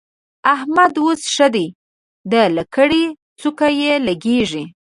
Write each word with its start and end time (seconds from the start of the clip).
احمد 0.53 0.93
اوس 1.01 1.21
ښه 1.33 1.47
دی؛ 1.53 1.67
د 2.31 2.33
لکړې 2.57 3.03
څوکه 3.39 3.67
يې 3.81 3.93
لګېږي. 4.07 4.63